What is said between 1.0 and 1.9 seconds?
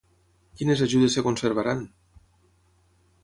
es conservaran?